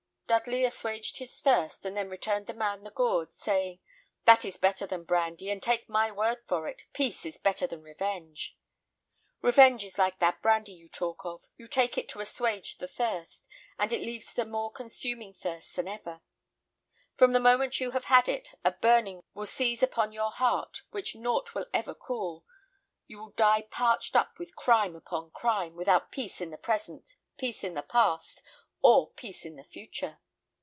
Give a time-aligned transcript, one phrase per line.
[0.31, 3.81] Dudley assuaged his thirst, and then returned the man the gourd, saying,
[4.23, 7.81] "That is better than brandy, and take my word for it, peace is bettor than
[7.81, 8.57] revenge.
[9.41, 13.49] Revenge is like that brandy you talk of: you take it to assuage a thirst,
[13.77, 16.21] and it leaves a more consuming thirst than ever.
[17.17, 21.13] From the moment you have had it, a burning will seize upon your heart, which
[21.13, 22.45] nought will ever cool,
[23.05, 27.65] you will die parched up with crime upon crime, without peace in the present, peace
[27.65, 28.41] in the past,
[28.83, 30.17] or peace in the future."